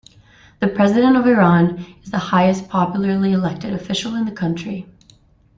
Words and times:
The 0.59 0.67
President 0.67 1.15
of 1.15 1.27
Iran 1.27 1.85
is 2.03 2.09
the 2.09 2.17
highest 2.17 2.67
popularly 2.69 3.33
elected 3.33 3.75
official 3.75 4.15
in 4.15 4.25
the 4.25 4.31
country. 4.31 4.87